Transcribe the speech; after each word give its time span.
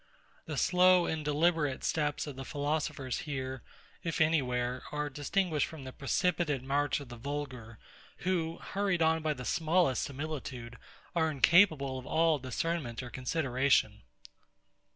The 0.47 0.57
slow 0.57 1.05
and 1.05 1.23
deliberate 1.23 1.83
steps 1.83 2.25
of 2.25 2.47
philosophers 2.47 3.19
here, 3.19 3.61
if 4.01 4.19
any 4.19 4.41
where, 4.41 4.81
are 4.91 5.11
distinguished 5.11 5.67
from 5.67 5.83
the 5.83 5.93
precipitate 5.93 6.63
march 6.63 6.99
of 6.99 7.09
the 7.09 7.17
vulgar, 7.17 7.77
who, 8.25 8.57
hurried 8.57 9.03
on 9.03 9.21
by 9.21 9.35
the 9.35 9.45
smallest 9.45 10.01
similitude, 10.01 10.79
are 11.15 11.29
incapable 11.29 11.99
of 11.99 12.07
all 12.07 12.39
discernment 12.39 13.03
or 13.03 13.11
consideration. 13.11 14.01